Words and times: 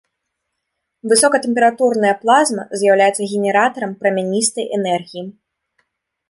Высокатэмпературная 1.11 2.13
плазма 2.23 2.63
з'яўляецца 2.85 3.29
генератарам 3.35 3.91
прамяністай 4.01 4.65
энергіі. 4.81 5.25